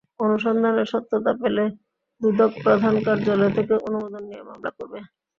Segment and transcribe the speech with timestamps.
[0.19, 1.63] অনুসন্ধানে সত্যতা পেলে
[2.21, 4.99] দুদক প্রধান কার্যালয় থেকে অনুমোদন নিয়ে মামলা করবে।